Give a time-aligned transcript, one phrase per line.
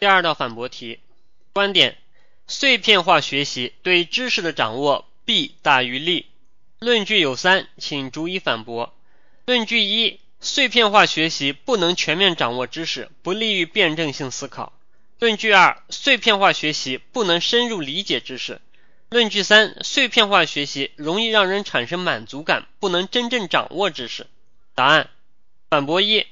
[0.00, 0.98] 第二道反驳题，
[1.52, 1.98] 观点：
[2.46, 6.24] 碎片化学习对知识的掌握弊大于利。
[6.78, 8.94] 论据有三，请逐一反驳。
[9.44, 14.72] 论据一：碎片化学习不能全面掌握知识，不利于辩证性思考。
[15.18, 18.62] 论据二：碎片化学习不能深入理解知识。
[19.10, 24.26] 论据三：碎片化学习容易让人产生满足感，不能真正掌握知识。
[24.74, 25.10] 答案：
[25.68, 26.26] 反驳一。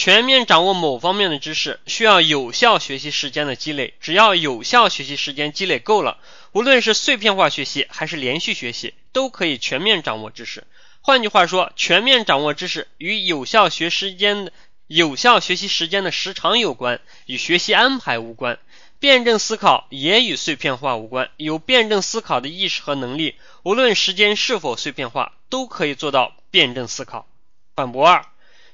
[0.00, 3.92] 全面掌握某方面的知识，需要有效学习时间的积累。
[4.00, 6.16] 只要有效学习时间积累够了，
[6.52, 10.66] 无论是碎片化学习还是连续学习，都可以全面掌握知识。
[11.02, 14.52] 换句话说，全面掌握知识与有效学时间的、
[14.86, 18.58] 有效学习时间的时长有关，与学习安排无关。
[19.00, 21.28] 辩证思考也与碎片化无关。
[21.36, 27.28] 有辩证思考的意识和能力，无论时间是否碎片化，都可以做到辩证思考。
[27.76, 28.24] 反驳二。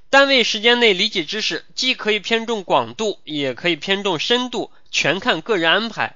[0.09, 6.15] 单位时间内理解知识，既可以偏重广度，也可以偏重深度，全看个人安排。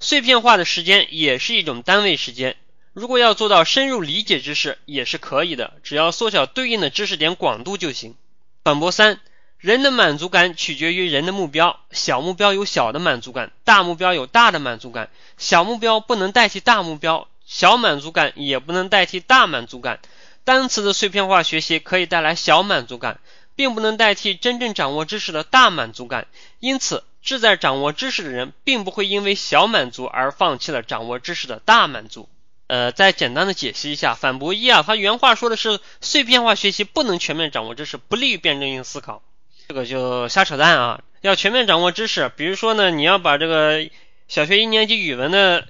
[0.00, 2.56] 碎片化的时间也是一种单位时间。
[2.92, 8.16] 如果要做到深入理解知识，也是可以的，只要缩小对应的知识点广度就行。
[8.64, 9.20] 反驳三：
[9.58, 15.10] 人的满足感取决于人的目标，小目标有小的满足感，大目标有大的满足感。
[15.36, 20.00] 小目标不能代替大目标，小满足感也不能代替大满足感。
[20.44, 23.20] 单词的碎片化学习可以带来小满足感，
[23.54, 26.26] 并不能代替真正掌握知识的大满足感。
[26.60, 32.28] 因此，志在掌握知识的人，并不会因为小满足而放弃了掌握知识的大满足。
[32.66, 39.22] 呃，再简单的解析一下，反驳一啊，他原话说的是碎片化学习不能全面掌握知识，不利于辩证性思考，
[39.68, 41.00] 这个就瞎扯淡啊！
[41.20, 43.88] 要全面掌握知识，比如说呢，你要把这个
[44.28, 45.66] 小学一年级语文的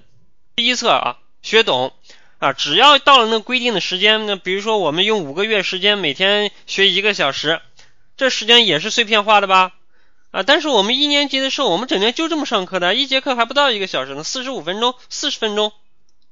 [0.57, 1.93] 第一册啊学懂。
[2.39, 7.61] 啊，只要到了那规定的时间，那比如说我们用五个月时间每天学一个小时，
[8.17, 9.73] 这时间也是碎片化的吧？
[10.31, 15.73] 啊，但是我们一年级的时候，我们整天就这么上课的，一节课还不到一个小时呢，四十五分钟、四十分钟，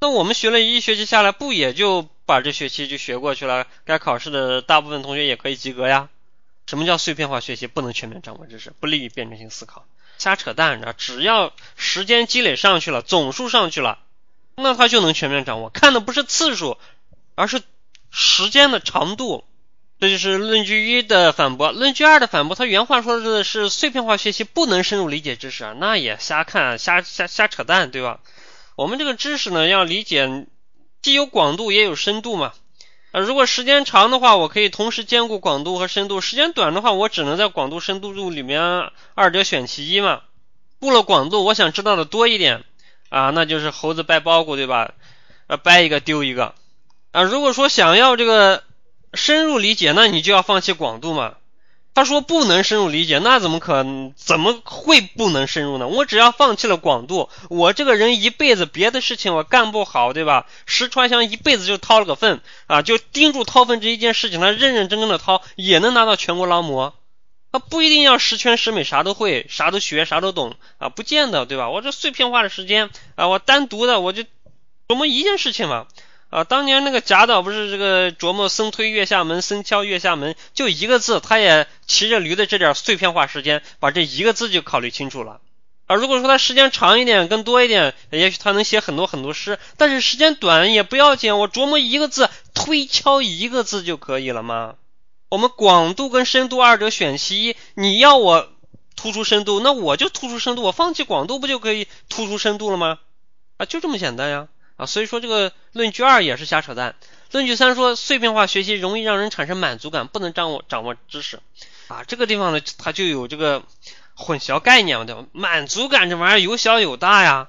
[0.00, 3.66] 那我们学了一学期下来，不也就把这学期就学过去了？
[3.84, 6.08] 该考试的大部分同学也可以及格呀。
[6.66, 7.66] 什么叫碎片化学习？
[7.66, 9.86] 不能全面掌握知识，不利于辩证性思考，
[10.18, 10.92] 瞎扯淡知道！
[10.92, 13.98] 只要时间积累上去了，总数上去了。
[14.56, 16.78] 那他就能全面掌握，看的不是次数，
[17.34, 17.62] 而是
[18.10, 19.44] 时间的长度。
[19.98, 21.72] 这就是论据一的反驳。
[21.72, 28.20] 论据二的反驳，他原话说的是碎片化学习不能深入理解知识啊，那也瞎看，瞎瞎瞎扯淡，对吧？
[28.76, 30.46] 我们这个知识呢，要理解，
[31.00, 32.52] 既有广度也有深度嘛。
[33.12, 40.20] 啊，如果时间长的话，我可以同时兼顾广度和深度；时间短的话，我只能在广度、深度度里面二者选其一嘛。
[40.78, 42.64] 布了广度，我想知道的多一点。
[43.08, 44.92] 啊，那就是猴子掰包谷，对吧？
[45.46, 46.54] 啊，掰一个丢一个。
[47.12, 48.62] 啊，如果说想要这个
[49.14, 51.34] 深入理解，那你就要放弃广度嘛。
[51.94, 53.82] 他说不能深入理解，那怎么可
[54.16, 55.88] 怎么会不能深入呢？
[55.88, 60.46] 我只要放弃了广度，我这个人一辈子别的事情我干不好，对吧？
[60.66, 66.92] 石川香一辈子就掏了个粪啊，就盯住掏粪这一件事情，他认认真真的掏，也能拿到全国劳模。
[67.58, 71.70] 不一定要十全十美，啥都会，啥都学，啥都懂啊，不见得，对吧？
[71.70, 74.22] 我这碎片化的时间啊，我单独的我就
[74.88, 75.86] 琢磨一件事情嘛
[76.30, 76.44] 啊。
[76.44, 85.40] 当年那个贾岛不是这个琢磨僧推月下门，僧敲月下门，就一个字，他也骑着驴的这点碎片化时间，把这一个字就考虑清楚了
[85.86, 85.96] 啊。
[85.96, 89.58] 如果说他时间长一点，更多一点，也许他能写很多很多诗。
[89.76, 94.74] 但是时间短也不要紧，我琢磨一个字，推敲一个字就可以了吗？
[95.28, 98.48] 我们广度跟深度二者选其一，你要我
[98.94, 102.98] 突出深度，那我就突出深度，我放弃广度不就可以突出深度了吗？
[103.56, 104.48] 啊，就这么简单呀！
[104.76, 106.94] 啊，所以说这个论据二也是瞎扯淡。
[107.32, 111.40] 论据三说碎片化学习容易让人产生满足感，不能掌握掌握知识。
[111.88, 113.62] 啊，这个地方呢，它就有这个
[114.14, 115.24] 混淆概念嘛对吧？
[115.32, 117.48] 满足感这玩意儿有小有大呀。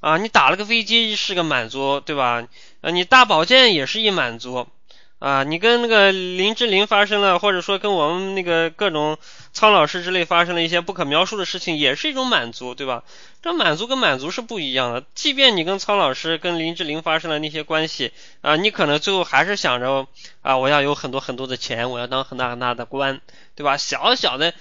[0.00, 2.46] 啊，你打了个飞机是个满足，对吧？
[2.82, 4.68] 啊，你大保健也是一满足。
[5.24, 9.16] 啊，你跟那个林志玲发生了，或者说跟我们那个各种
[9.54, 13.04] 苍老师之类发生了一些不可描述的事情，也是一种满足，对吧？
[13.40, 15.02] 这满足跟满足是不一样的。
[15.14, 18.12] 即便你跟苍老师、跟林志玲发生了那些关系
[18.42, 20.06] 啊，你可能最后还是想着
[20.42, 23.22] 啊，我要有很多很多的钱，我要当很大很大的官，
[23.54, 23.78] 对吧？
[23.78, 24.52] 小小的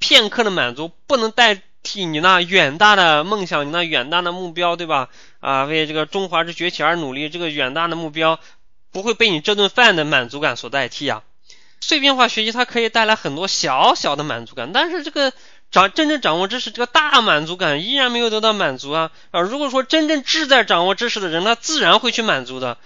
[0.00, 5.10] 片刻的满足不能代替你那远大的梦想，你那远大的目标，对吧？
[5.38, 8.40] 啊，为这个中华之崛起而努力，这个远大的目标。
[8.92, 11.22] 不会被你这顿饭的满足感所代替啊！
[11.80, 15.32] 碎片化学习它可以带来很多小小的满足感，但是这个
[15.70, 19.10] 掌真正掌握知识，这个大满足感依然没有得到满足啊！
[19.30, 22.78] 啊，如果说真正志在掌握知识的人，他自然会去满足的。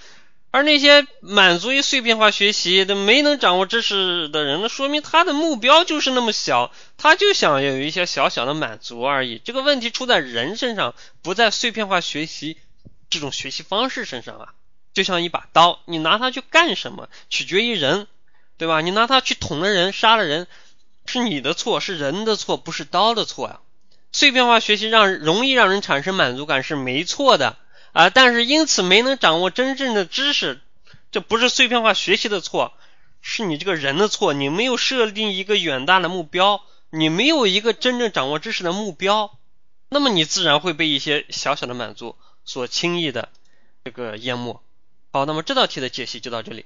[0.50, 9.40] 而那些满足于碎片化学习的、没能掌握知识的人呢，说明他的目标就是那么小，他就想有一些小小的满足而已。
[9.42, 12.58] 这个问题出在人身上，不在碎片化学习
[13.08, 14.52] 这种学习方式身上啊。
[14.94, 18.06] 就像一把刀，你拿它去干什么，取决于人，
[18.58, 18.80] 对吧？
[18.80, 20.46] 你拿它去捅了人、杀了人，
[21.06, 23.60] 是你的错，是人的错，不是刀的错呀。
[24.12, 27.56] 碎片化学习让容易让人产生满足感是没错的。
[27.92, 28.08] 啊！
[28.08, 30.62] 但是因此没能掌握真正的知识，
[31.10, 32.72] 这不是碎片化学习的错，
[33.20, 34.32] 是你这个人的错。
[34.32, 39.38] 你没有设定一个远大的目标，你没有一个真正掌握知识的目标，
[39.90, 42.16] 那么你自然会被一些小小的满足
[42.46, 43.28] 所轻易的
[43.84, 44.62] 这个淹没。
[45.14, 46.64] 好，那么这道题的解析就到这里。